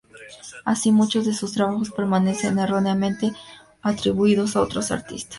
[0.65, 3.33] Así, muchos de su trabajos permanecen erróneamente
[3.83, 5.29] atribuidos a otros artistas.